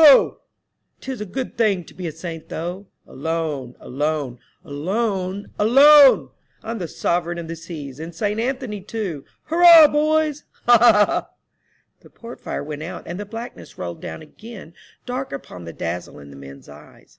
[0.00, 0.40] Ho!
[1.02, 2.86] 'tis a good thing to be a saint, though!
[3.06, 6.30] Alone, alone— alone, alone!
[6.62, 9.26] I'm the Sovereign of the Seas, and Saint Anthony too.
[9.42, 10.44] Hurrah, boys.
[10.64, 10.78] Ha!
[10.78, 10.90] ha!
[11.04, 11.30] ha!"
[12.00, 14.72] The port fire went out, and the blackness rolled down again
[15.04, 17.18] dark upon the dazzle in the men's eyes.